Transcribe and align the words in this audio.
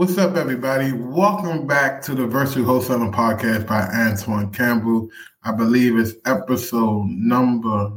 What's 0.00 0.16
up, 0.16 0.34
everybody? 0.34 0.92
Welcome 0.92 1.66
back 1.66 2.00
to 2.04 2.14
the 2.14 2.26
Virtual 2.26 2.64
Wholesaling 2.64 3.12
Podcast 3.12 3.66
by 3.66 3.82
Antoine 3.82 4.50
Campbell. 4.50 5.10
I 5.44 5.52
believe 5.52 5.98
it's 5.98 6.14
episode 6.24 7.04
number 7.10 7.90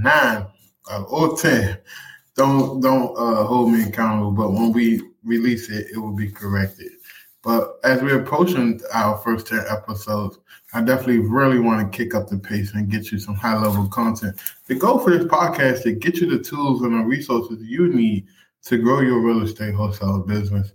nine 0.00 0.46
uh, 0.90 1.02
or 1.02 1.36
ten. 1.36 1.76
Don't 2.36 2.80
don't 2.80 3.14
uh, 3.18 3.44
hold 3.44 3.70
me 3.70 3.82
accountable, 3.82 4.30
but 4.30 4.52
when 4.52 4.72
we 4.72 5.02
release 5.22 5.68
it, 5.68 5.88
it 5.94 5.98
will 5.98 6.16
be 6.16 6.30
corrected. 6.30 6.90
But 7.42 7.74
as 7.84 8.00
we're 8.00 8.22
approaching 8.22 8.80
our 8.94 9.18
first 9.18 9.48
10 9.48 9.62
episodes, 9.68 10.38
I 10.72 10.80
definitely 10.80 11.18
really 11.18 11.58
want 11.58 11.92
to 11.92 11.94
kick 11.94 12.14
up 12.14 12.28
the 12.28 12.38
pace 12.38 12.72
and 12.72 12.90
get 12.90 13.12
you 13.12 13.18
some 13.18 13.34
high 13.34 13.60
level 13.60 13.86
content. 13.88 14.40
The 14.68 14.74
goal 14.74 14.98
for 14.98 15.10
this 15.10 15.26
podcast 15.26 15.72
is 15.72 15.82
to 15.82 15.92
get 15.92 16.16
you 16.16 16.30
the 16.30 16.42
tools 16.42 16.80
and 16.80 16.98
the 16.98 17.04
resources 17.04 17.58
you 17.60 17.92
need 17.92 18.26
to 18.62 18.78
grow 18.78 19.00
your 19.00 19.20
real 19.20 19.42
estate 19.42 19.74
wholesale 19.74 20.20
business. 20.20 20.72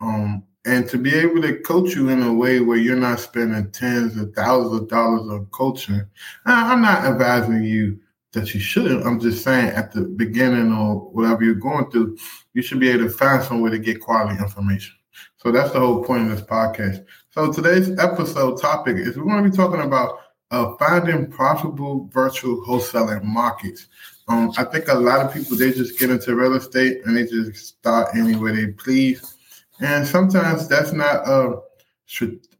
Um, 0.00 0.44
and 0.64 0.88
to 0.90 0.98
be 0.98 1.14
able 1.14 1.40
to 1.42 1.60
coach 1.60 1.94
you 1.94 2.10
in 2.10 2.22
a 2.22 2.32
way 2.32 2.60
where 2.60 2.76
you're 2.76 2.96
not 2.96 3.20
spending 3.20 3.70
tens 3.70 4.16
of 4.16 4.34
thousands 4.34 4.82
of 4.82 4.88
dollars 4.88 5.28
on 5.28 5.46
coaching. 5.46 6.02
I'm 6.44 6.82
not 6.82 7.04
advising 7.04 7.62
you 7.62 7.98
that 8.32 8.52
you 8.52 8.60
shouldn't. 8.60 9.06
I'm 9.06 9.18
just 9.18 9.42
saying 9.42 9.70
at 9.70 9.92
the 9.92 10.02
beginning 10.02 10.72
or 10.72 10.96
whatever 11.12 11.44
you're 11.44 11.54
going 11.54 11.90
through, 11.90 12.18
you 12.52 12.62
should 12.62 12.80
be 12.80 12.90
able 12.90 13.04
to 13.04 13.10
find 13.10 13.42
some 13.42 13.60
way 13.60 13.70
to 13.70 13.78
get 13.78 14.00
quality 14.00 14.38
information. 14.42 14.94
So 15.38 15.50
that's 15.50 15.72
the 15.72 15.80
whole 15.80 16.04
point 16.04 16.30
of 16.30 16.36
this 16.36 16.46
podcast. 16.46 17.04
So 17.30 17.52
today's 17.52 17.96
episode 17.98 18.60
topic 18.60 18.96
is 18.96 19.16
we're 19.16 19.24
going 19.24 19.42
to 19.42 19.50
be 19.50 19.56
talking 19.56 19.80
about 19.80 20.20
uh, 20.50 20.74
finding 20.76 21.30
profitable 21.30 22.08
virtual 22.12 22.64
wholesaling 22.64 23.22
markets. 23.22 23.86
Um, 24.28 24.52
I 24.58 24.64
think 24.64 24.88
a 24.88 24.94
lot 24.94 25.24
of 25.24 25.32
people 25.32 25.56
they 25.56 25.72
just 25.72 25.98
get 25.98 26.10
into 26.10 26.34
real 26.34 26.54
estate 26.54 26.98
and 27.04 27.16
they 27.16 27.24
just 27.24 27.66
start 27.66 28.14
anywhere 28.14 28.54
they 28.54 28.68
please, 28.68 29.37
and 29.80 30.06
sometimes 30.06 30.68
that's 30.68 30.92
not 30.92 31.26
uh, 31.26 31.56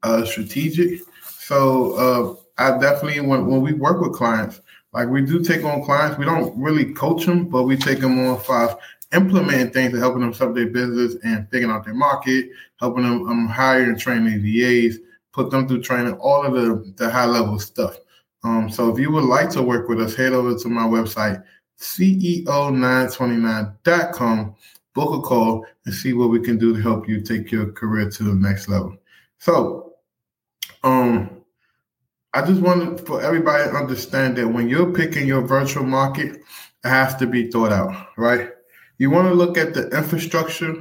uh 0.02 0.24
strategic. 0.24 1.00
So 1.38 2.38
uh, 2.58 2.62
I 2.62 2.78
definitely 2.78 3.20
when 3.20 3.47
when 3.47 3.60
we 3.60 3.72
work 3.72 4.00
with 4.00 4.12
clients, 4.12 4.60
like 4.92 5.08
we 5.08 5.22
do 5.22 5.42
take 5.42 5.64
on 5.64 5.84
clients, 5.84 6.19
we 6.19 6.25
don't 6.25 6.56
really 6.58 6.92
coach 6.92 7.27
them, 7.27 7.48
but 7.48 7.64
we 7.64 7.77
take 7.77 8.00
them 8.00 8.19
on 8.27 8.41
five 8.41 8.77
implementing 9.12 9.72
things 9.72 9.92
and 9.92 10.02
helping 10.02 10.20
them 10.20 10.34
set 10.34 10.55
their 10.55 10.69
business 10.69 11.16
and 11.25 11.48
figuring 11.50 11.75
out 11.75 11.84
their 11.84 11.94
market, 11.94 12.50
helping 12.78 13.05
them 13.05 13.28
um, 13.28 13.48
hire 13.48 13.84
and 13.84 13.98
train 13.98 14.25
their 14.25 14.38
VAs, 14.38 14.98
put 15.32 15.50
them 15.50 15.66
through 15.66 15.82
training, 15.82 16.12
all 16.14 16.44
of 16.44 16.53
the, 16.53 16.92
the 16.97 17.10
high 17.10 17.25
level 17.25 17.58
stuff. 17.58 17.98
Um, 18.44 18.70
so 18.70 18.92
if 18.92 18.98
you 18.98 19.10
would 19.10 19.25
like 19.25 19.48
to 19.50 19.62
work 19.62 19.88
with 19.88 20.00
us, 20.00 20.14
head 20.14 20.32
over 20.32 20.56
to 20.56 20.69
my 20.69 20.82
website, 20.82 21.42
CEO929.com, 21.80 24.55
book 24.94 25.14
a 25.14 25.20
call 25.20 25.67
and 25.84 25.94
see 25.94 26.12
what 26.12 26.31
we 26.31 26.41
can 26.41 26.58
do 26.58 26.75
to 26.75 26.83
help 26.83 27.08
you 27.08 27.20
take 27.20 27.50
your 27.50 27.72
career 27.72 28.11
to 28.11 28.22
the 28.22 28.34
next 28.34 28.69
level. 28.69 28.97
So, 29.39 29.94
um, 30.83 31.42
I 32.34 32.42
just 32.42 32.61
wanted 32.61 33.06
for 33.06 33.22
everybody 33.22 33.64
to 33.64 33.77
understand 33.77 34.36
that 34.36 34.48
when 34.48 34.69
you're 34.69 34.92
picking 34.92 35.27
your 35.27 35.42
virtual 35.42 35.84
market, 35.84 36.36
it 36.36 36.89
has 36.89 37.14
to 37.16 37.27
be 37.27 37.50
thought 37.50 37.72
out, 37.72 38.09
right? 38.16 38.50
You 38.98 39.11
want 39.11 39.28
to 39.28 39.34
look 39.34 39.56
at 39.56 39.75
the 39.75 39.89
infrastructure 39.97 40.75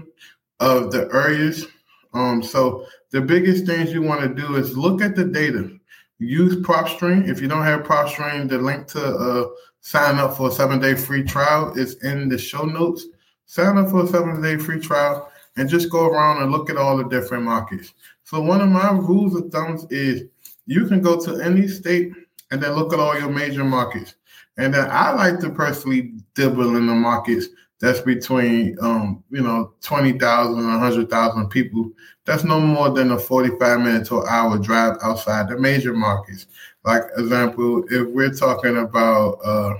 of 0.59 0.91
the 0.91 1.09
areas. 1.13 1.66
Um, 2.13 2.44
so 2.44 2.85
the 3.11 3.22
biggest 3.22 3.66
things 3.66 3.94
you 3.94 4.02
want 4.02 4.22
to 4.22 4.41
do 4.41 4.55
is 4.55 4.78
look 4.78 5.02
at 5.02 5.16
the 5.16 5.25
data. 5.25 5.72
Use 6.19 6.55
PropStream. 6.58 7.30
If 7.30 7.41
you 7.41 7.47
don't 7.47 7.63
have 7.63 7.83
PropStream, 7.83 8.50
the 8.50 8.58
link 8.58 8.88
to 8.88 9.05
uh, 9.05 9.47
sign 9.81 10.17
up 10.17 10.35
for 10.35 10.50
a 10.50 10.52
seven 10.52 10.80
day 10.80 10.95
free 10.95 11.23
trial 11.23 11.73
is 11.78 12.03
in 12.03 12.28
the 12.28 12.38
show 12.38 12.63
notes. 12.63 13.05
Sign 13.48 13.78
up 13.78 13.90
for 13.90 14.03
a 14.03 14.08
seven 14.08 14.42
day 14.42 14.58
free 14.58 14.80
trial 14.80 15.31
and 15.56 15.67
just 15.67 15.90
go 15.90 16.06
around 16.06 16.44
and 16.44 16.52
look 16.52 16.70
at 16.70 16.78
all 16.78 16.98
the 16.98 17.06
different 17.06 17.44
markets. 17.44 17.94
So 18.23 18.42
one 18.42 18.62
of 18.62 18.70
my 18.70 18.92
rules 18.92 19.36
of 19.36 19.52
thumbs 19.52 19.88
is 19.90 20.23
you 20.66 20.86
can 20.86 21.02
go 21.02 21.20
to 21.26 21.42
any 21.42 21.68
state 21.68 22.12
and 22.52 22.62
then 22.62 22.74
look 22.74 22.94
at 22.94 23.00
all 23.00 23.18
your 23.18 23.30
major 23.30 23.63
markets. 23.63 24.16
And 24.57 24.74
then 24.74 24.88
I 24.91 25.12
like 25.13 25.40
to 25.40 25.50
personally 25.50 26.13
dibble 26.36 26.75
in 26.75 26.88
the 26.88 26.94
markets 26.94 27.47
that's 27.80 28.02
between 28.02 28.75
um, 28.81 29.24
you 29.30 29.41
know 29.41 29.74
20,000 29.81 30.57
and 30.57 30.68
100,000 30.68 31.50
people. 31.50 31.91
That's 32.25 32.44
no 32.44 32.59
more 32.59 32.90
than 32.90 33.12
a 33.12 33.19
45 33.19 33.80
minute 33.80 34.07
to 34.07 34.24
hour 34.25 34.57
drive 34.57 34.97
outside 35.03 35.47
the 35.47 35.57
major 35.57 35.94
markets. 35.94 36.47
Like 36.84 37.03
example, 37.18 37.86
if 37.90 38.07
we're 38.07 38.34
talking 38.34 38.78
about 38.78 39.40
uh, 39.44 39.74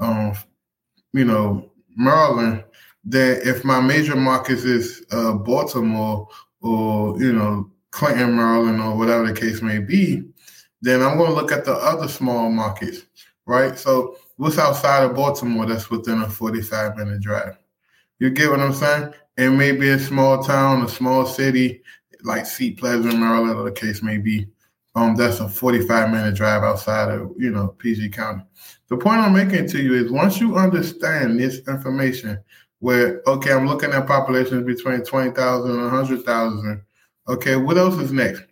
um, 0.00 0.34
you 1.12 1.24
know 1.24 1.70
Maryland, 1.96 2.64
then 3.04 3.40
if 3.44 3.64
my 3.64 3.80
major 3.80 4.16
markets 4.16 4.64
is 4.64 5.04
uh, 5.10 5.32
Baltimore 5.32 6.28
or 6.60 7.20
you 7.20 7.32
know 7.32 7.70
Clinton, 7.90 8.36
Maryland, 8.36 8.80
or 8.80 8.96
whatever 8.96 9.26
the 9.26 9.38
case 9.38 9.62
may 9.62 9.78
be, 9.78 10.24
then 10.82 11.02
I'm 11.02 11.16
going 11.16 11.30
to 11.30 11.36
look 11.36 11.52
at 11.52 11.64
the 11.64 11.74
other 11.74 12.08
small 12.08 12.50
markets, 12.50 13.02
right? 13.46 13.78
So 13.78 14.16
what's 14.36 14.58
outside 14.58 15.04
of 15.04 15.16
Baltimore 15.16 15.66
that's 15.66 15.90
within 15.90 16.22
a 16.22 16.30
45 16.30 16.96
minute 16.96 17.20
drive? 17.20 17.58
You 18.18 18.30
get 18.30 18.50
what 18.50 18.60
I'm 18.60 18.74
saying? 18.74 19.12
And 19.36 19.56
maybe 19.56 19.88
a 19.88 19.98
small 19.98 20.42
town, 20.42 20.84
a 20.84 20.88
small 20.88 21.26
city 21.26 21.82
like 22.22 22.46
Seat 22.46 22.78
Pleasant, 22.78 23.18
Maryland, 23.18 23.58
or 23.58 23.64
the 23.64 23.72
case 23.72 24.02
may 24.02 24.18
be. 24.18 24.46
Um, 24.94 25.14
that's 25.14 25.40
a 25.40 25.48
45 25.48 26.10
minute 26.10 26.34
drive 26.34 26.62
outside 26.62 27.10
of 27.10 27.32
you 27.38 27.50
know 27.50 27.68
PG 27.78 28.10
County. 28.10 28.42
The 28.88 28.96
point 28.96 29.20
I'm 29.20 29.32
making 29.32 29.68
to 29.68 29.80
you 29.80 29.94
is 29.94 30.10
once 30.10 30.40
you 30.40 30.56
understand 30.56 31.38
this 31.38 31.60
information, 31.68 32.38
where 32.80 33.22
okay, 33.26 33.52
I'm 33.52 33.66
looking 33.66 33.92
at 33.92 34.06
populations 34.06 34.66
between 34.66 35.04
20,000 35.04 35.70
and 35.70 35.82
100,000. 35.82 36.82
Okay, 37.28 37.56
what 37.56 37.78
else 37.78 37.96
is 37.96 38.12
next? 38.12 38.42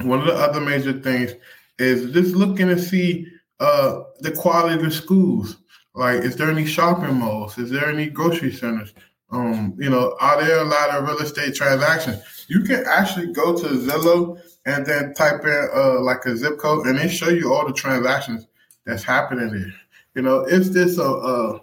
One 0.00 0.20
of 0.20 0.26
the 0.26 0.34
other 0.34 0.60
major 0.60 0.92
things 0.92 1.34
is 1.78 2.12
just 2.12 2.34
looking 2.34 2.68
to 2.68 2.78
see 2.78 3.26
uh, 3.60 4.00
the 4.20 4.32
quality 4.32 4.74
of 4.74 4.82
the 4.82 4.90
schools. 4.90 5.56
Like, 5.94 6.24
is 6.24 6.36
there 6.36 6.50
any 6.50 6.66
shopping 6.66 7.14
malls? 7.14 7.56
Is 7.56 7.70
there 7.70 7.86
any 7.86 8.10
grocery 8.10 8.52
centers? 8.52 8.92
Um, 9.30 9.76
you 9.78 9.90
know, 9.90 10.16
are 10.20 10.44
there 10.44 10.58
a 10.58 10.64
lot 10.64 10.90
of 10.90 11.04
real 11.06 11.18
estate 11.18 11.54
transactions? 11.54 12.46
You 12.48 12.60
can 12.62 12.84
actually 12.86 13.32
go 13.32 13.56
to 13.56 13.66
Zillow 13.66 14.40
and 14.66 14.84
then 14.84 15.14
type 15.14 15.44
in 15.44 15.68
uh, 15.74 16.00
like 16.00 16.24
a 16.24 16.36
zip 16.36 16.58
code, 16.58 16.86
and 16.86 16.98
they 16.98 17.08
show 17.08 17.28
you 17.28 17.52
all 17.52 17.66
the 17.66 17.72
transactions 17.72 18.46
that's 18.86 19.02
happening 19.02 19.50
there. 19.50 19.74
You 20.14 20.22
know, 20.22 20.44
is 20.44 20.72
this 20.72 20.98
a, 20.98 21.02
a 21.02 21.60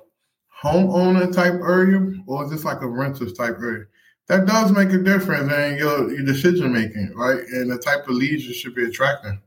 homeowner 0.64 1.34
type 1.34 1.54
area 1.54 2.14
or 2.28 2.46
is 2.46 2.52
this 2.52 2.64
like 2.64 2.82
a 2.82 2.88
renters 2.88 3.34
type 3.34 3.58
area? 3.60 3.86
That 4.28 4.46
does 4.46 4.72
make 4.72 4.90
a 4.92 4.98
difference 4.98 5.52
in 5.52 5.78
your, 5.78 6.12
your 6.14 6.26
decision 6.26 6.72
making, 6.72 7.14
right? 7.16 7.40
And 7.40 7.70
the 7.70 7.78
type 7.78 8.08
of 8.08 8.16
leads 8.16 8.46
you 8.46 8.54
should 8.54 8.76
be 8.76 8.86
attracting. 8.86 9.42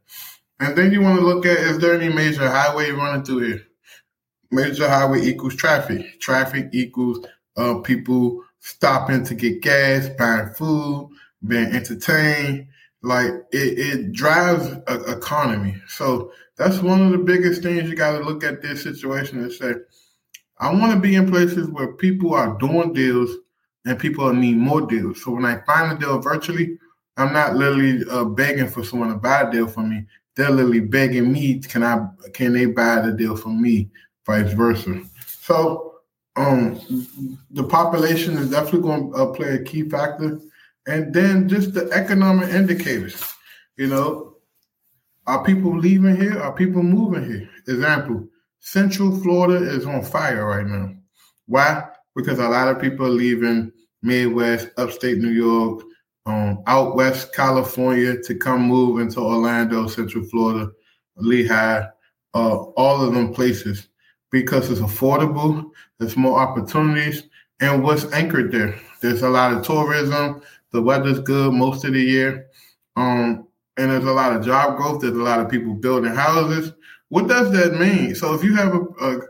And 0.60 0.76
then 0.76 0.92
you 0.92 1.00
want 1.00 1.18
to 1.18 1.24
look 1.24 1.46
at 1.46 1.58
is 1.58 1.78
there 1.78 1.94
any 1.94 2.12
major 2.12 2.48
highway 2.48 2.90
running 2.90 3.24
through 3.24 3.46
here? 3.46 3.62
Major 4.50 4.88
highway 4.88 5.22
equals 5.22 5.56
traffic. 5.56 6.20
Traffic 6.20 6.68
equals 6.72 7.24
uh, 7.56 7.78
people 7.78 8.42
stopping 8.60 9.24
to 9.24 9.34
get 9.34 9.62
gas, 9.62 10.08
buying 10.18 10.50
food, 10.50 11.10
being 11.46 11.66
entertained. 11.66 12.66
Like 13.02 13.30
it, 13.52 13.78
it 13.78 14.12
drives 14.12 14.66
a 14.86 15.16
economy. 15.16 15.76
So 15.88 16.32
that's 16.56 16.78
one 16.78 17.02
of 17.02 17.12
the 17.12 17.18
biggest 17.18 17.62
things 17.62 17.88
you 17.88 17.96
got 17.96 18.18
to 18.18 18.24
look 18.24 18.44
at 18.44 18.62
this 18.62 18.82
situation 18.82 19.40
and 19.40 19.52
say, 19.52 19.74
I 20.58 20.72
want 20.72 20.92
to 20.94 21.00
be 21.00 21.16
in 21.16 21.30
places 21.30 21.68
where 21.68 21.94
people 21.94 22.34
are 22.34 22.56
doing 22.58 22.92
deals 22.92 23.30
and 23.84 23.98
people 23.98 24.32
need 24.32 24.56
more 24.56 24.82
deals. 24.82 25.22
So 25.22 25.32
when 25.32 25.44
I 25.44 25.60
find 25.64 25.92
a 25.92 25.98
deal 25.98 26.18
virtually, 26.18 26.78
I'm 27.16 27.32
not 27.32 27.54
literally 27.56 28.02
uh, 28.10 28.24
begging 28.24 28.68
for 28.68 28.84
someone 28.84 29.10
to 29.10 29.16
buy 29.16 29.42
a 29.42 29.50
deal 29.50 29.66
for 29.66 29.82
me 29.82 30.06
they're 30.36 30.50
literally 30.50 30.80
begging 30.80 31.32
me, 31.32 31.60
can 31.60 31.82
I 31.82 32.06
can 32.32 32.52
they 32.52 32.66
buy 32.66 33.00
the 33.00 33.12
deal 33.12 33.36
for 33.36 33.50
me, 33.50 33.90
vice 34.26 34.52
versa. 34.52 35.02
So 35.26 35.92
um 36.36 36.80
the 37.52 37.62
population 37.62 38.36
is 38.36 38.50
definitely 38.50 38.82
going 38.82 39.12
to 39.12 39.16
uh, 39.16 39.26
play 39.32 39.54
a 39.54 39.62
key 39.62 39.88
factor. 39.88 40.40
And 40.86 41.14
then 41.14 41.48
just 41.48 41.72
the 41.72 41.88
economic 41.92 42.50
indicators. 42.50 43.22
You 43.76 43.86
know, 43.86 44.36
are 45.26 45.44
people 45.44 45.76
leaving 45.78 46.16
here? 46.16 46.38
Are 46.38 46.52
people 46.52 46.82
moving 46.82 47.24
here? 47.24 47.48
Example, 47.66 48.28
Central 48.64 49.14
Florida 49.20 49.62
is 49.62 49.84
on 49.84 50.02
fire 50.02 50.46
right 50.46 50.66
now. 50.66 50.94
Why? 51.46 51.84
Because 52.16 52.38
a 52.38 52.48
lot 52.48 52.68
of 52.68 52.80
people 52.80 53.04
are 53.04 53.10
leaving 53.10 53.70
Midwest, 54.02 54.70
upstate 54.78 55.18
New 55.18 55.28
York, 55.28 55.82
um, 56.24 56.62
out 56.66 56.96
west 56.96 57.34
California 57.34 58.16
to 58.22 58.34
come 58.34 58.62
move 58.62 59.00
into 59.00 59.20
Orlando, 59.20 59.86
Central 59.86 60.24
Florida, 60.24 60.70
Lehigh, 61.16 61.84
uh, 62.32 62.56
all 62.56 63.04
of 63.04 63.12
them 63.12 63.34
places 63.34 63.88
because 64.30 64.70
it's 64.70 64.80
affordable. 64.80 65.70
There's 65.98 66.16
more 66.16 66.40
opportunities, 66.40 67.24
and 67.60 67.82
what's 67.82 68.10
anchored 68.14 68.50
there? 68.50 68.80
There's 69.02 69.22
a 69.22 69.28
lot 69.28 69.52
of 69.52 69.62
tourism. 69.62 70.40
The 70.72 70.80
weather's 70.80 71.20
good 71.20 71.52
most 71.52 71.84
of 71.84 71.92
the 71.92 72.02
year, 72.02 72.46
um, 72.96 73.46
and 73.76 73.90
there's 73.90 74.04
a 74.04 74.12
lot 74.12 74.34
of 74.34 74.42
job 74.42 74.78
growth. 74.78 75.02
There's 75.02 75.12
a 75.12 75.22
lot 75.22 75.40
of 75.40 75.50
people 75.50 75.74
building 75.74 76.14
houses. 76.14 76.72
What 77.14 77.28
does 77.28 77.52
that 77.52 77.78
mean? 77.78 78.16
So 78.16 78.34
if 78.34 78.42
you 78.42 78.56
have 78.56 78.74
a, 78.74 78.80
a, 79.00 79.20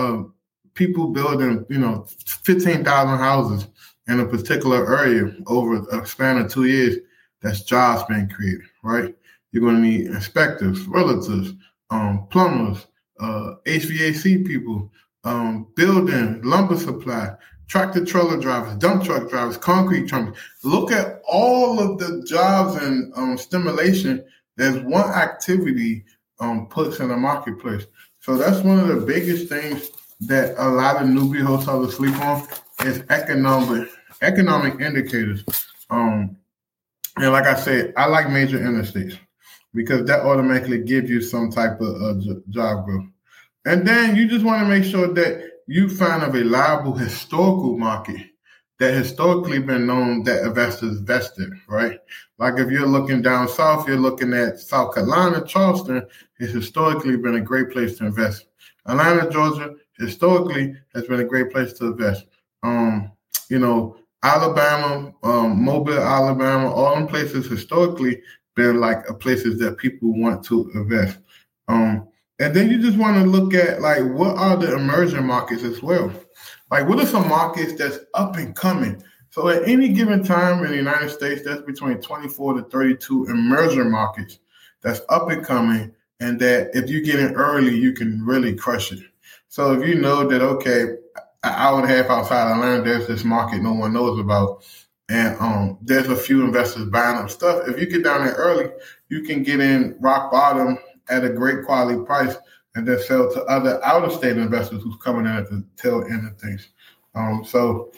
a 0.00 0.24
people 0.72 1.08
building, 1.08 1.66
you 1.68 1.78
know, 1.78 2.06
fifteen 2.24 2.82
thousand 2.82 3.18
houses 3.18 3.68
in 4.08 4.20
a 4.20 4.24
particular 4.24 4.98
area 4.98 5.36
over 5.46 5.86
a 5.90 6.06
span 6.06 6.38
of 6.38 6.50
two 6.50 6.64
years, 6.64 6.96
that's 7.42 7.60
jobs 7.60 8.04
being 8.08 8.30
created, 8.30 8.62
right? 8.82 9.14
You're 9.52 9.60
going 9.60 9.74
to 9.74 9.82
need 9.82 10.06
inspectors, 10.06 10.86
relatives, 10.86 11.52
um, 11.90 12.26
plumbers, 12.30 12.86
uh, 13.20 13.56
HVAC 13.66 14.46
people, 14.46 14.90
um, 15.24 15.66
building, 15.76 16.40
lumber 16.42 16.78
supply, 16.78 17.34
tractor 17.68 18.02
trailer 18.02 18.40
drivers, 18.40 18.78
dump 18.78 19.04
truck 19.04 19.28
drivers, 19.28 19.58
concrete 19.58 20.08
truckers. 20.08 20.38
Look 20.64 20.90
at 20.90 21.20
all 21.28 21.80
of 21.80 21.98
the 21.98 22.24
jobs 22.26 22.82
and 22.82 23.12
um, 23.14 23.36
stimulation. 23.36 24.24
There's 24.56 24.82
one 24.84 25.10
activity 25.10 26.06
um, 26.40 26.66
puts 26.66 27.00
in 27.00 27.08
the 27.08 27.16
marketplace. 27.16 27.86
So 28.20 28.36
that's 28.36 28.60
one 28.60 28.78
of 28.78 28.88
the 28.88 29.06
biggest 29.06 29.48
things 29.48 29.90
that 30.20 30.54
a 30.58 30.68
lot 30.68 30.96
of 30.96 31.08
newbie 31.08 31.44
hotels 31.44 31.96
sleep 31.96 32.18
on 32.20 32.46
is 32.84 33.02
economic 33.10 33.88
economic 34.22 34.80
indicators. 34.80 35.44
Um, 35.90 36.36
and 37.16 37.32
like 37.32 37.44
I 37.44 37.54
said, 37.54 37.92
I 37.96 38.06
like 38.06 38.30
major 38.30 38.58
interstates 38.58 39.18
because 39.74 40.06
that 40.06 40.20
automatically 40.20 40.82
gives 40.82 41.10
you 41.10 41.20
some 41.20 41.50
type 41.50 41.80
of 41.80 42.02
uh, 42.02 42.14
job 42.48 42.86
growth. 42.86 43.06
And 43.64 43.86
then 43.86 44.16
you 44.16 44.28
just 44.28 44.44
want 44.44 44.62
to 44.62 44.68
make 44.68 44.84
sure 44.84 45.12
that 45.12 45.50
you 45.66 45.88
find 45.88 46.22
a 46.22 46.30
reliable 46.30 46.94
historical 46.94 47.76
market 47.76 48.20
that 48.78 48.92
historically 48.92 49.58
been 49.58 49.86
known 49.86 50.22
that 50.24 50.44
investors 50.44 50.98
vested, 51.00 51.50
right? 51.68 51.98
Like 52.38 52.58
if 52.58 52.70
you're 52.70 52.86
looking 52.86 53.22
down 53.22 53.48
south, 53.48 53.88
you're 53.88 53.96
looking 53.96 54.34
at 54.34 54.60
South 54.60 54.94
Carolina, 54.94 55.44
Charleston 55.46 56.06
has 56.38 56.50
historically 56.50 57.16
been 57.16 57.36
a 57.36 57.40
great 57.40 57.70
place 57.70 57.96
to 57.98 58.06
invest. 58.06 58.46
Atlanta, 58.86 59.30
Georgia, 59.30 59.74
historically 59.98 60.74
has 60.94 61.06
been 61.06 61.20
a 61.20 61.24
great 61.24 61.50
place 61.50 61.72
to 61.74 61.86
invest. 61.86 62.26
Um, 62.62 63.12
you 63.48 63.58
know, 63.58 63.96
Alabama, 64.22 65.12
um, 65.22 65.64
Mobile, 65.64 65.98
Alabama, 65.98 66.70
all 66.70 66.94
them 66.94 67.06
places 67.06 67.46
historically 67.46 68.20
been 68.54 68.80
like 68.80 69.06
places 69.20 69.58
that 69.60 69.78
people 69.78 70.18
want 70.18 70.44
to 70.44 70.70
invest. 70.74 71.18
Um, 71.68 72.08
and 72.38 72.54
then 72.54 72.70
you 72.70 72.78
just 72.78 72.98
want 72.98 73.16
to 73.16 73.28
look 73.28 73.54
at 73.54 73.80
like 73.80 74.02
what 74.02 74.36
are 74.36 74.56
the 74.56 74.74
emerging 74.74 75.24
markets 75.24 75.62
as 75.62 75.82
well. 75.82 76.12
Like 76.70 76.88
what 76.88 77.00
are 77.00 77.06
some 77.06 77.28
markets 77.28 77.74
that's 77.74 77.98
up 78.14 78.36
and 78.36 78.54
coming? 78.54 79.02
So 79.30 79.48
at 79.48 79.68
any 79.68 79.88
given 79.88 80.24
time 80.24 80.64
in 80.64 80.70
the 80.70 80.76
United 80.76 81.10
States, 81.10 81.42
that's 81.44 81.62
between 81.62 82.00
24 82.00 82.54
to 82.54 82.62
32 82.62 83.26
emerging 83.26 83.90
markets 83.90 84.38
that's 84.80 85.02
up 85.08 85.28
and 85.30 85.44
coming, 85.44 85.92
and 86.20 86.40
that 86.40 86.70
if 86.74 86.88
you 86.88 87.04
get 87.04 87.20
in 87.20 87.34
early, 87.34 87.76
you 87.76 87.92
can 87.92 88.24
really 88.24 88.54
crush 88.54 88.92
it. 88.92 89.00
So 89.48 89.72
if 89.72 89.86
you 89.86 89.96
know 89.96 90.26
that 90.26 90.40
okay, 90.40 90.82
an 90.82 91.52
hour 91.52 91.80
and 91.80 91.90
a 91.90 91.94
half 91.94 92.10
outside 92.10 92.50
of 92.50 92.56
Atlanta, 92.56 92.82
there's 92.82 93.06
this 93.06 93.24
market 93.24 93.62
no 93.62 93.74
one 93.74 93.92
knows 93.92 94.18
about, 94.18 94.64
and 95.08 95.36
um, 95.38 95.78
there's 95.82 96.08
a 96.08 96.16
few 96.16 96.44
investors 96.44 96.88
buying 96.88 97.18
up 97.18 97.30
stuff. 97.30 97.68
If 97.68 97.78
you 97.78 97.86
get 97.86 98.04
down 98.04 98.24
there 98.24 98.34
early, 98.34 98.70
you 99.08 99.22
can 99.22 99.42
get 99.42 99.60
in 99.60 99.96
rock 100.00 100.32
bottom 100.32 100.78
at 101.08 101.24
a 101.24 101.30
great 101.30 101.64
quality 101.64 102.02
price 102.04 102.36
and 102.76 102.86
then 102.86 103.00
sell 103.00 103.32
to 103.32 103.42
other 103.44 103.84
out 103.84 104.04
of 104.04 104.12
state 104.12 104.36
investors 104.36 104.82
who's 104.82 104.96
coming 105.02 105.24
in 105.24 105.32
at 105.32 105.50
the 105.50 105.64
tail 105.76 106.04
end 106.04 106.28
of 106.28 106.38
things. 106.38 106.68
Um, 107.14 107.42
so 107.44 107.90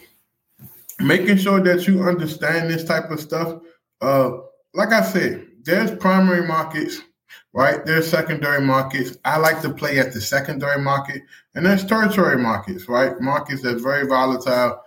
making 1.01 1.37
sure 1.37 1.61
that 1.61 1.87
you 1.87 2.03
understand 2.05 2.71
this 2.71 2.85
type 2.85 3.11
of 3.11 3.21
stuff. 3.21 3.61
Uh, 4.01 4.39
like 4.75 4.93
I 4.93 5.03
said, 5.03 5.47
there's 5.65 5.91
primary 5.91 6.47
markets, 6.47 7.01
right? 7.53 7.85
There's 7.85 8.09
secondary 8.09 8.65
markets. 8.65 9.19
I 9.25 9.39
like 9.39 9.61
to 9.63 9.75
play 9.75 9.99
at 9.99 10.13
the 10.13 10.21
secondary 10.21 10.81
market, 10.81 11.23
and 11.57 11.67
there's 11.67 11.85
tertiary 11.85 12.41
markets, 12.41 12.89
right? 12.89 13.21
Markets 13.21 13.63
that's 13.63 13.83
very 13.83 14.07
volatile, 14.07 14.81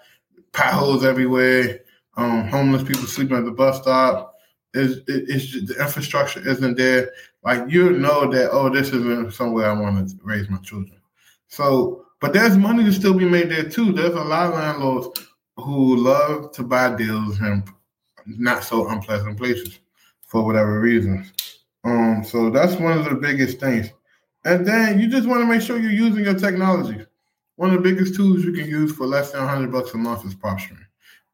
potholes 0.53 1.03
everywhere, 1.03 1.81
um, 2.15 2.47
homeless 2.47 2.83
people 2.83 3.07
sleeping 3.07 3.37
at 3.37 3.45
the 3.45 3.51
bus 3.51 3.81
stop, 3.81 4.30
is 4.73 5.01
it's 5.07 5.67
the 5.67 5.81
infrastructure 5.81 6.47
isn't 6.47 6.77
there. 6.77 7.11
Like 7.43 7.69
you 7.69 7.91
know 7.91 8.31
that 8.31 8.51
oh, 8.51 8.69
this 8.69 8.87
isn't 8.89 9.33
somewhere 9.33 9.69
I 9.69 9.79
want 9.79 10.09
to 10.09 10.15
raise 10.23 10.49
my 10.49 10.57
children. 10.57 10.99
So, 11.47 12.05
but 12.19 12.33
there's 12.33 12.57
money 12.57 12.83
to 12.83 12.93
still 12.93 13.13
be 13.13 13.27
made 13.27 13.49
there 13.49 13.69
too. 13.69 13.91
There's 13.91 14.15
a 14.15 14.23
lot 14.23 14.47
of 14.47 14.55
landlords 14.55 15.27
who 15.57 15.97
love 15.97 16.51
to 16.53 16.63
buy 16.63 16.95
deals 16.95 17.39
in 17.39 17.63
not 18.25 18.63
so 18.63 18.87
unpleasant 18.87 19.37
places 19.37 19.79
for 20.25 20.45
whatever 20.45 20.79
reasons. 20.79 21.31
Um, 21.83 22.23
so 22.23 22.49
that's 22.49 22.75
one 22.75 22.97
of 22.97 23.05
the 23.05 23.15
biggest 23.15 23.59
things. 23.59 23.89
And 24.45 24.65
then 24.65 24.99
you 24.99 25.07
just 25.07 25.27
want 25.27 25.41
to 25.41 25.45
make 25.45 25.61
sure 25.61 25.77
you're 25.77 25.91
using 25.91 26.23
your 26.23 26.37
technology. 26.37 27.05
One 27.57 27.71
of 27.71 27.83
the 27.83 27.89
biggest 27.89 28.15
tools 28.15 28.43
you 28.43 28.53
can 28.53 28.67
use 28.67 28.91
for 28.91 29.05
less 29.05 29.31
than 29.31 29.41
100 29.41 29.71
bucks 29.71 29.93
a 29.93 29.97
month 29.97 30.25
is 30.25 30.33
PropStream. 30.33 30.79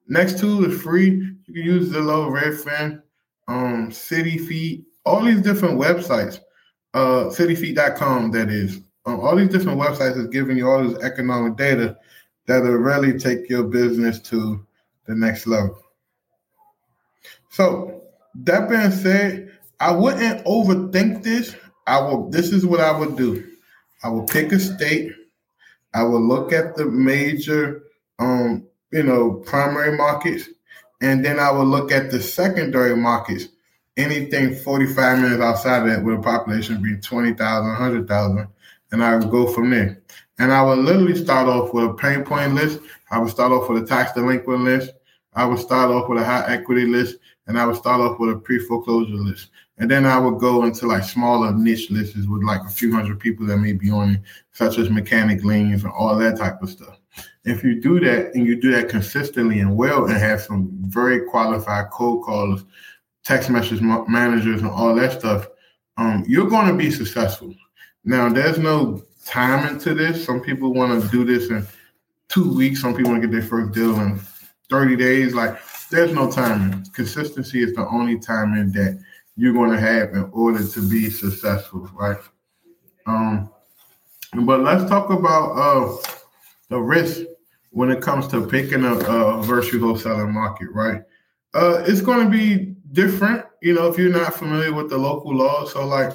Next 0.07 0.39
tool 0.39 0.65
is 0.65 0.81
free. 0.81 1.09
You 1.45 1.53
can 1.53 1.63
use 1.63 1.89
the 1.89 1.99
Zillow, 1.99 2.31
Redfin, 2.31 3.01
um, 3.47 3.89
CityFeet, 3.89 4.83
all 5.05 5.23
these 5.23 5.41
different 5.41 5.79
websites, 5.79 6.39
uh, 6.93 7.25
CityFeet.com, 7.25 8.31
that 8.31 8.49
is. 8.49 8.81
Um, 9.05 9.21
all 9.21 9.35
these 9.35 9.49
different 9.49 9.79
websites 9.79 10.17
is 10.17 10.27
giving 10.27 10.57
you 10.57 10.69
all 10.69 10.83
this 10.83 11.01
economic 11.01 11.55
data 11.55 11.97
that'll 12.45 12.71
really 12.73 13.17
take 13.17 13.49
your 13.49 13.63
business 13.63 14.19
to 14.19 14.65
the 15.05 15.15
next 15.15 15.47
level. 15.47 15.79
So 17.49 18.03
that 18.35 18.69
being 18.69 18.91
said, 18.91 19.51
I 19.79 19.91
wouldn't 19.91 20.45
overthink 20.45 21.23
this. 21.23 21.55
I 21.85 22.01
will. 22.01 22.29
This 22.29 22.51
is 22.51 22.65
what 22.65 22.81
I 22.81 22.91
would 22.97 23.15
do. 23.15 23.47
I 24.03 24.09
will 24.09 24.25
pick 24.25 24.51
a 24.51 24.59
state. 24.59 25.11
I 25.93 26.03
will 26.03 26.21
look 26.21 26.51
at 26.51 26.75
the 26.75 26.85
major, 26.85 27.83
um, 28.19 28.67
you 28.91 29.03
know, 29.03 29.41
primary 29.45 29.97
markets 29.97 30.49
and 31.01 31.23
then 31.23 31.39
I 31.39 31.51
would 31.51 31.67
look 31.67 31.91
at 31.91 32.11
the 32.11 32.21
secondary 32.21 32.95
markets, 32.95 33.49
anything 33.97 34.55
45 34.55 35.19
minutes 35.19 35.41
outside 35.41 35.83
of 35.83 35.89
that 35.89 36.03
with 36.03 36.19
a 36.19 36.21
population 36.21 36.81
being 36.81 37.01
20,000, 37.01 37.67
100,000, 37.67 38.47
and 38.91 39.03
I 39.03 39.15
would 39.15 39.29
go 39.29 39.47
from 39.47 39.69
there. 39.69 40.01
And 40.39 40.51
I 40.51 40.61
would 40.63 40.79
literally 40.79 41.15
start 41.15 41.47
off 41.47 41.73
with 41.73 41.85
a 41.85 41.93
pain 41.93 42.23
point 42.23 42.53
list. 42.53 42.79
I 43.11 43.19
would 43.19 43.29
start 43.29 43.51
off 43.51 43.69
with 43.69 43.83
a 43.83 43.87
tax 43.87 44.13
delinquent 44.13 44.63
list. 44.63 44.91
I 45.33 45.45
would 45.45 45.59
start 45.59 45.91
off 45.91 46.09
with 46.09 46.21
a 46.21 46.25
high 46.25 46.45
equity 46.47 46.85
list, 46.85 47.17
and 47.47 47.59
I 47.59 47.65
would 47.65 47.75
start 47.75 48.01
off 48.01 48.19
with 48.19 48.31
a 48.31 48.39
pre 48.39 48.59
foreclosure 48.59 49.13
list. 49.13 49.49
And 49.79 49.89
then 49.89 50.05
I 50.05 50.17
would 50.17 50.39
go 50.39 50.63
into 50.63 50.87
like 50.87 51.03
smaller 51.03 51.53
niche 51.53 51.91
lists 51.91 52.15
with 52.15 52.43
like 52.43 52.61
a 52.61 52.69
few 52.69 52.91
hundred 52.91 53.19
people 53.19 53.45
that 53.47 53.57
may 53.57 53.73
be 53.73 53.91
on 53.91 54.15
it, 54.15 54.21
such 54.51 54.79
as 54.79 54.89
mechanic 54.89 55.43
liens 55.43 55.83
and 55.83 55.93
all 55.93 56.15
that 56.17 56.37
type 56.37 56.61
of 56.61 56.69
stuff. 56.69 56.99
If 57.45 57.63
you 57.63 57.81
do 57.81 57.99
that 58.01 58.33
and 58.33 58.45
you 58.45 58.59
do 58.59 58.71
that 58.71 58.89
consistently 58.89 59.59
and 59.59 59.75
well 59.75 60.05
and 60.05 60.17
have 60.17 60.41
some 60.41 60.69
very 60.81 61.21
qualified 61.21 61.89
cold 61.91 62.25
callers, 62.25 62.63
text 63.23 63.49
message 63.49 63.81
managers, 63.81 64.61
and 64.61 64.69
all 64.69 64.93
that 64.95 65.19
stuff, 65.19 65.47
um, 65.97 66.23
you're 66.27 66.49
going 66.49 66.67
to 66.67 66.73
be 66.73 66.91
successful. 66.91 67.53
Now, 68.03 68.29
there's 68.29 68.57
no 68.57 69.03
timing 69.25 69.79
to 69.79 69.93
this. 69.93 70.23
Some 70.23 70.41
people 70.41 70.73
want 70.73 71.01
to 71.01 71.09
do 71.09 71.25
this 71.25 71.49
in 71.49 71.65
two 72.29 72.53
weeks. 72.53 72.81
Some 72.81 72.95
people 72.95 73.11
want 73.11 73.21
to 73.21 73.27
get 73.27 73.33
their 73.33 73.47
first 73.47 73.73
deal 73.73 73.99
in 73.99 74.19
30 74.69 74.95
days. 74.95 75.33
Like, 75.33 75.57
there's 75.89 76.13
no 76.13 76.31
timing. 76.31 76.85
Consistency 76.93 77.63
is 77.63 77.73
the 77.73 77.87
only 77.87 78.19
timing 78.19 78.71
that 78.73 79.01
you're 79.35 79.53
going 79.53 79.71
to 79.71 79.79
have 79.79 80.13
in 80.13 80.29
order 80.31 80.65
to 80.67 80.89
be 80.89 81.09
successful, 81.09 81.89
right? 81.93 82.17
Um, 83.05 83.49
but 84.33 84.61
let's 84.61 84.89
talk 84.89 85.09
about 85.09 85.51
uh, 85.51 85.97
the 86.69 86.79
risk 86.79 87.21
when 87.71 87.91
it 87.91 88.01
comes 88.01 88.27
to 88.27 88.47
picking 88.47 88.83
a, 88.83 88.93
a 88.93 89.43
virtual 89.43 89.93
wholesaling 89.93 90.31
market, 90.31 90.69
right? 90.71 91.01
Uh, 91.53 91.83
it's 91.85 92.01
going 92.01 92.23
to 92.23 92.29
be 92.29 92.75
different, 92.91 93.45
you 93.61 93.73
know, 93.73 93.87
if 93.87 93.97
you're 93.97 94.11
not 94.11 94.33
familiar 94.33 94.73
with 94.73 94.89
the 94.89 94.97
local 94.97 95.35
laws. 95.35 95.73
So, 95.73 95.85
like, 95.85 96.13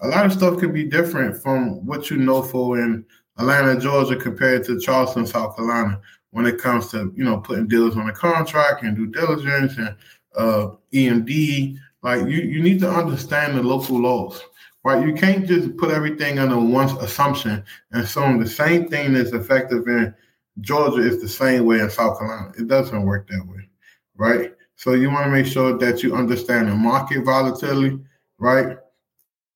a 0.00 0.08
lot 0.08 0.26
of 0.26 0.32
stuff 0.32 0.58
can 0.58 0.72
be 0.72 0.84
different 0.84 1.40
from 1.40 1.84
what 1.86 2.10
you 2.10 2.16
know 2.16 2.42
for 2.42 2.78
in 2.78 3.04
Atlanta, 3.38 3.80
Georgia, 3.80 4.16
compared 4.16 4.64
to 4.64 4.80
Charleston, 4.80 5.26
South 5.26 5.56
Carolina, 5.56 6.00
when 6.30 6.46
it 6.46 6.58
comes 6.58 6.88
to, 6.88 7.12
you 7.16 7.24
know, 7.24 7.38
putting 7.38 7.68
deals 7.68 7.96
on 7.96 8.08
a 8.08 8.12
contract 8.12 8.82
and 8.82 8.96
due 8.96 9.06
diligence 9.06 9.76
and 9.76 9.94
uh, 10.36 10.70
EMD. 10.92 11.76
Like, 12.02 12.22
you, 12.22 12.42
you 12.42 12.62
need 12.62 12.80
to 12.80 12.90
understand 12.90 13.56
the 13.56 13.62
local 13.62 13.98
laws 14.00 14.42
right? 14.84 15.04
You 15.04 15.14
can't 15.14 15.46
just 15.46 15.76
put 15.76 15.90
everything 15.90 16.38
under 16.38 16.58
one 16.58 16.94
assumption 16.98 17.64
and 17.90 18.02
assume 18.02 18.38
the 18.38 18.48
same 18.48 18.88
thing 18.88 19.14
that's 19.14 19.32
effective 19.32 19.88
in 19.88 20.14
Georgia 20.60 21.02
is 21.02 21.20
the 21.20 21.28
same 21.28 21.64
way 21.64 21.80
in 21.80 21.90
South 21.90 22.18
Carolina. 22.18 22.52
It 22.58 22.68
doesn't 22.68 23.04
work 23.04 23.26
that 23.28 23.46
way, 23.46 23.68
right? 24.16 24.52
So 24.76 24.92
you 24.92 25.10
want 25.10 25.24
to 25.24 25.30
make 25.30 25.46
sure 25.46 25.76
that 25.78 26.02
you 26.02 26.14
understand 26.14 26.68
the 26.68 26.74
market 26.74 27.24
volatility, 27.24 27.98
right? 28.38 28.76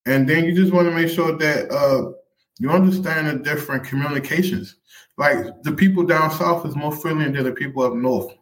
And 0.06 0.28
then 0.28 0.44
you 0.44 0.54
just 0.54 0.72
want 0.72 0.88
to 0.88 0.94
make 0.94 1.10
sure 1.10 1.36
that 1.36 1.70
uh, 1.70 2.12
you 2.58 2.70
understand 2.70 3.28
the 3.28 3.44
different 3.44 3.84
communications. 3.84 4.76
Like 5.18 5.62
the 5.62 5.72
people 5.72 6.04
down 6.04 6.30
south 6.30 6.64
is 6.64 6.74
more 6.74 6.92
friendly 6.92 7.30
than 7.30 7.44
the 7.44 7.52
people 7.52 7.82
up 7.82 7.94
north. 7.94 8.32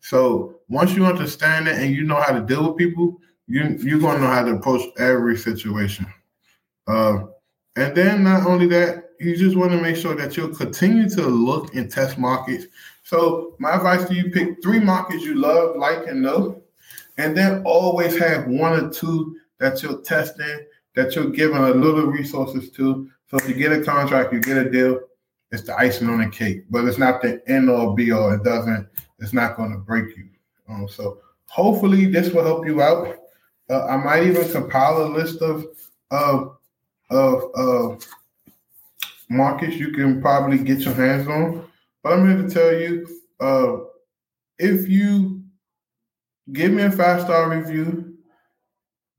So 0.00 0.60
once 0.68 0.94
you 0.94 1.04
understand 1.04 1.68
it 1.68 1.76
and 1.78 1.94
you 1.94 2.02
know 2.02 2.20
how 2.20 2.32
to 2.32 2.40
deal 2.40 2.68
with 2.68 2.78
people, 2.78 3.20
you 3.46 3.76
you're 3.80 4.00
gonna 4.00 4.20
know 4.20 4.26
how 4.26 4.44
to 4.44 4.56
approach 4.56 4.82
every 4.98 5.36
situation. 5.36 6.06
Uh, 6.86 7.24
and 7.76 7.94
then 7.94 8.24
not 8.24 8.46
only 8.46 8.66
that, 8.68 9.10
you 9.20 9.36
just 9.36 9.56
want 9.56 9.72
to 9.72 9.80
make 9.80 9.96
sure 9.96 10.14
that 10.14 10.36
you'll 10.36 10.54
continue 10.54 11.08
to 11.10 11.22
look 11.22 11.74
and 11.74 11.90
test 11.90 12.18
markets 12.18 12.66
So 13.02 13.54
my 13.58 13.74
advice 13.74 14.06
to 14.08 14.14
you: 14.14 14.30
pick 14.30 14.62
three 14.62 14.80
markets 14.80 15.24
you 15.24 15.34
love, 15.36 15.76
like, 15.76 16.06
and 16.06 16.22
know, 16.22 16.62
and 17.18 17.36
then 17.36 17.62
always 17.64 18.18
have 18.18 18.46
one 18.46 18.72
or 18.72 18.90
two 18.90 19.36
that 19.58 19.82
you're 19.82 20.00
testing, 20.02 20.66
that 20.94 21.14
you're 21.14 21.30
giving 21.30 21.56
a 21.56 21.70
little 21.70 22.06
resources 22.06 22.70
to. 22.72 23.08
So 23.28 23.38
if 23.38 23.48
you 23.48 23.54
get 23.54 23.72
a 23.72 23.82
contract, 23.82 24.32
you 24.32 24.40
get 24.40 24.58
a 24.58 24.70
deal, 24.70 25.00
it's 25.50 25.62
the 25.62 25.76
icing 25.76 26.08
on 26.08 26.18
the 26.18 26.28
cake, 26.28 26.64
but 26.70 26.84
it's 26.84 26.98
not 26.98 27.22
the 27.22 27.40
end 27.48 27.70
all 27.70 27.94
be 27.94 28.12
all. 28.12 28.32
It 28.32 28.42
doesn't. 28.42 28.88
It's 29.18 29.32
not 29.32 29.56
going 29.56 29.72
to 29.72 29.78
break 29.78 30.16
you. 30.16 30.28
Um, 30.68 30.88
so 30.88 31.20
hopefully 31.46 32.06
this 32.06 32.32
will 32.32 32.44
help 32.44 32.66
you 32.66 32.82
out. 32.82 33.16
Uh, 33.68 33.86
I 33.86 33.96
might 33.96 34.26
even 34.26 34.48
compile 34.50 35.02
a 35.02 35.08
list 35.08 35.42
of 35.42 35.66
of 36.10 36.56
of 37.10 37.50
uh, 37.56 37.96
markets 39.28 39.76
you 39.76 39.92
can 39.92 40.20
probably 40.20 40.58
get 40.58 40.80
your 40.80 40.94
hands 40.94 41.26
on. 41.28 41.66
But 42.02 42.12
I'm 42.12 42.28
here 42.28 42.46
to 42.46 42.54
tell 42.54 42.72
you, 42.78 43.06
uh, 43.40 43.76
if 44.58 44.88
you 44.88 45.42
give 46.52 46.72
me 46.72 46.84
a 46.84 46.90
five 46.90 47.22
star 47.22 47.50
review 47.50 48.16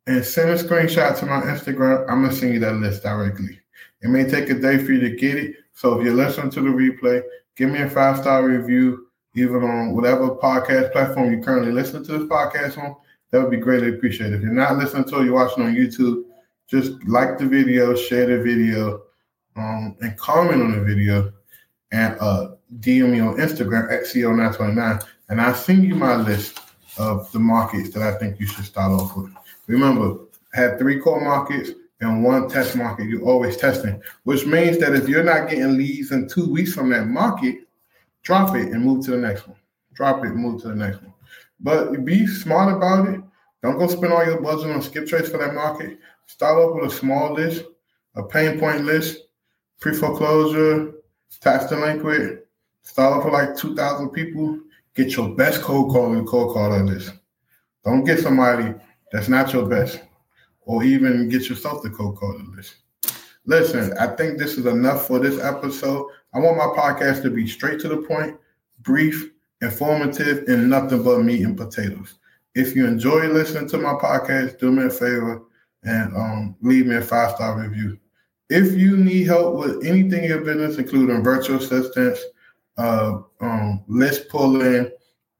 and 0.06 0.24
send 0.24 0.50
a 0.52 0.56
screenshot 0.56 1.20
to 1.20 1.26
my 1.26 1.42
Instagram, 1.42 2.10
I'm 2.10 2.22
gonna 2.22 2.34
send 2.34 2.54
you 2.54 2.60
that 2.62 2.76
list 2.76 3.04
directly. 3.04 3.60
It 4.02 4.10
may 4.10 4.24
take 4.26 4.50
a 4.50 4.54
day 4.54 4.78
for 4.78 4.94
you 4.94 5.02
to 5.02 5.16
get 5.16 5.38
it. 5.38 5.56
So 5.74 6.00
if 6.00 6.06
you're 6.06 6.14
listening 6.14 6.52
to 6.52 6.62
the 6.62 6.70
replay, 6.70 7.22
give 7.56 7.70
me 7.70 7.82
a 7.82 7.90
five 7.90 8.18
star 8.18 8.48
review, 8.48 9.08
even 9.36 9.64
on 9.64 9.94
whatever 9.94 10.30
podcast 10.30 10.92
platform 10.92 11.34
you 11.34 11.42
currently 11.42 11.72
listen 11.72 12.04
to 12.06 12.18
this 12.18 12.30
podcast 12.30 12.78
on. 12.78 12.96
That 13.32 13.42
would 13.42 13.52
be 13.52 13.58
greatly 13.58 13.90
appreciated. 13.90 14.36
If 14.36 14.42
you're 14.42 14.52
not 14.52 14.78
listening 14.78 15.06
to 15.06 15.24
you're 15.24 15.34
watching 15.34 15.64
on 15.64 15.76
YouTube, 15.76 16.24
just 16.68 16.94
like 17.08 17.38
the 17.38 17.46
video, 17.46 17.96
share 17.96 18.28
the 18.28 18.42
video, 18.42 19.04
um, 19.56 19.96
and 20.02 20.18
comment 20.18 20.62
on 20.62 20.72
the 20.72 20.82
video, 20.82 21.34
and 21.92 22.18
uh, 22.20 22.52
DM 22.80 23.12
me 23.12 23.20
on 23.20 23.36
Instagram 23.38 23.92
at 23.92 24.04
CO929, 24.04 25.06
and 25.30 25.42
I'll 25.42 25.54
send 25.54 25.84
you 25.84 25.96
my 25.96 26.16
list 26.16 26.60
of 26.98 27.32
the 27.32 27.40
markets 27.40 27.90
that 27.92 28.04
I 28.04 28.18
think 28.18 28.40
you 28.40 28.48
should 28.48 28.66
start 28.66 28.92
off 28.92 29.16
with. 29.16 29.32
Remember, 29.68 30.18
have 30.54 30.78
three 30.80 31.00
core 31.00 31.22
markets 31.22 31.72
and 32.02 32.24
one 32.24 32.50
test 32.50 32.76
market. 32.76 33.08
You're 33.08 33.24
always 33.24 33.58
testing, 33.58 34.02
which 34.24 34.46
means 34.46 34.78
that 34.80 34.94
if 34.94 35.08
you're 35.08 35.24
not 35.24 35.50
getting 35.50 35.78
leads 35.78 36.12
in 36.12 36.28
two 36.28 36.52
weeks 36.52 36.74
from 36.74 36.90
that 36.90 37.08
market, 37.08 37.68
drop 38.24 38.56
it 38.56 38.72
and 38.72 38.84
move 38.84 39.06
to 39.06 39.12
the 39.12 39.18
next 39.18 39.48
one. 39.48 39.58
Drop 39.94 40.24
it 40.26 40.30
move 40.30 40.62
to 40.62 40.70
the 40.70 40.76
next 40.76 41.02
one. 41.02 41.14
But 41.60 42.06
be 42.06 42.28
smart 42.28 42.76
about 42.76 43.10
it. 43.10 43.22
Don't 43.64 43.78
go 43.78 43.88
spend 43.88 44.14
all 44.14 44.26
your 44.26 44.42
budget 44.42 44.72
on 44.72 44.82
skip 44.82 45.08
traces 45.08 45.30
for 45.30 45.40
that 45.40 45.54
market. 45.54 45.98
Start 46.28 46.58
off 46.58 46.76
with 46.76 46.92
a 46.92 46.96
small 46.96 47.34
list, 47.34 47.66
a 48.16 48.24
pain 48.24 48.60
point 48.60 48.86
list, 48.86 49.18
pre 49.80 49.94
foreclosure, 49.94 50.94
tax 51.42 51.68
delinquent. 51.68 52.42
Start 52.84 53.14
off 53.14 53.26
with 53.26 53.34
like 53.34 53.58
2,000 53.58 54.10
people. 54.10 54.60
Get 54.96 55.16
your 55.16 55.36
best 55.36 55.62
cold 55.62 55.92
calling 55.92 56.26
cold 56.26 56.54
caller 56.54 56.84
list. 56.84 57.14
Don't 57.84 58.04
get 58.04 58.20
somebody 58.20 58.74
that's 59.12 59.30
not 59.30 59.54
your 59.54 59.66
best, 59.66 60.02
or 60.62 60.84
even 60.84 61.30
get 61.30 61.50
yourself 61.50 61.82
the 61.82 61.90
cold 61.90 62.18
caller 62.18 62.44
list. 62.56 62.76
Listen, 63.46 63.94
I 63.98 64.08
think 64.08 64.38
this 64.38 64.58
is 64.58 64.66
enough 64.66 65.08
for 65.08 65.20
this 65.20 65.40
episode. 65.42 66.08
I 66.34 66.40
want 66.40 66.58
my 66.58 66.66
podcast 66.66 67.22
to 67.24 67.30
be 67.30 67.48
straight 67.48 67.80
to 67.82 67.88
the 67.88 67.98
point, 67.98 68.38
brief, 68.80 69.32
informative, 69.62 70.48
and 70.48 70.70
nothing 70.70 71.04
but 71.04 71.24
meat 71.24 71.44
and 71.44 71.58
potatoes. 71.58 72.16
If 72.56 72.76
you 72.76 72.86
enjoy 72.86 73.28
listening 73.28 73.70
to 73.70 73.78
my 73.78 73.94
podcast, 73.94 74.60
do 74.60 74.72
me 74.72 74.86
a 74.86 74.90
favor 74.90 75.44
and 75.84 76.16
um, 76.16 76.56
leave 76.62 76.88
me 76.88 76.96
a 76.96 77.02
five 77.02 77.36
star 77.36 77.60
review. 77.60 77.98
If 78.50 78.78
you 78.78 78.98
need 78.98 79.28
help 79.28 79.56
with 79.56 79.86
anything 79.86 80.24
in 80.24 80.30
your 80.30 80.42
business, 80.42 80.78
including 80.78 81.24
virtual 81.24 81.58
assistants, 81.58 82.24
uh, 82.78 83.20
um, 83.42 83.84
list 83.88 84.30
pulling, 84.30 84.90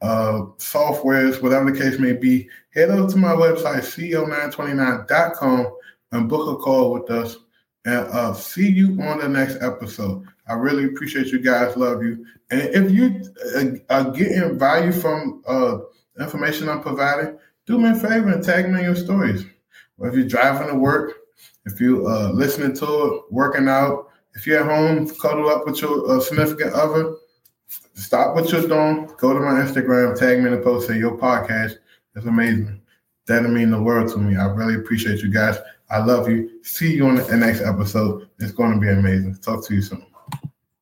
uh, 0.02 0.42
softwares, 0.58 1.42
whatever 1.42 1.72
the 1.72 1.80
case 1.80 2.00
may 2.00 2.14
be, 2.14 2.50
head 2.74 2.90
over 2.90 3.10
to 3.10 3.18
my 3.18 3.34
website, 3.34 3.82
co929.com, 3.82 5.68
and 6.12 6.30
book 6.30 6.60
a 6.60 6.62
call 6.62 6.94
with 6.94 7.10
us. 7.10 7.38
And 7.86 8.08
uh, 8.10 8.34
see 8.34 8.70
you 8.70 9.02
on 9.02 9.20
the 9.20 9.30
next 9.30 9.62
episode. 9.62 10.26
I 10.48 10.54
really 10.54 10.86
appreciate 10.86 11.28
you 11.28 11.40
guys. 11.40 11.76
Love 11.76 12.04
you. 12.04 12.26
And 12.50 12.62
if 12.62 12.92
you 12.92 13.22
uh, 13.56 13.64
are 13.94 14.12
getting 14.12 14.58
value 14.58 14.92
from 14.92 15.44
uh, 15.48 15.80
information 16.20 16.70
I'm 16.70 16.82
providing, 16.82 17.38
do 17.66 17.78
me 17.78 17.90
a 17.90 17.96
favor 17.96 18.30
and 18.30 18.44
tag 18.44 18.70
me 18.70 18.80
in 18.80 18.86
your 18.86 18.96
stories. 18.96 19.46
Or 19.98 20.08
if 20.08 20.16
you're 20.16 20.28
driving 20.28 20.68
to 20.68 20.76
work, 20.76 21.14
if 21.66 21.82
you're 21.82 22.08
uh, 22.08 22.32
listening 22.32 22.76
to 22.78 22.86
it, 22.86 23.22
working 23.32 23.68
out, 23.68 24.10
if 24.36 24.48
you're 24.48 24.60
at 24.60 24.70
home, 24.70 25.10
cuddle 25.16 25.50
up 25.50 25.66
with 25.66 25.82
your 25.82 26.10
uh, 26.10 26.20
significant 26.20 26.74
other, 26.74 27.16
stop 27.96 28.36
what 28.36 28.52
you're 28.52 28.68
doing, 28.68 29.10
go 29.18 29.34
to 29.34 29.40
my 29.40 29.62
Instagram, 29.62 30.18
tag 30.18 30.40
me 30.40 30.46
in 30.46 30.52
the 30.52 30.62
post, 30.62 30.88
say 30.88 30.98
your 30.98 31.18
podcast 31.18 31.78
is 32.16 32.26
amazing. 32.26 32.82
That'll 33.26 33.52
mean 33.52 33.72
the 33.72 33.82
world 33.82 34.10
to 34.14 34.20
me. 34.20 34.38
I 34.38 34.46
really 34.46 34.76
appreciate 34.76 35.22
you 35.22 35.30
guys. 35.30 35.58
I 35.90 36.00
love 36.00 36.30
you. 36.30 36.64
See 36.64 36.96
you 36.96 37.08
on 37.08 37.16
the 37.16 37.36
next 37.36 37.62
episode. 37.62 38.30
It's 38.40 38.54
going 38.54 38.74
to 38.74 38.80
be 38.80 38.90
amazing. 38.90 39.36
Talk 39.36 39.66
to 39.68 39.76
you 39.76 39.82
soon. 39.82 40.06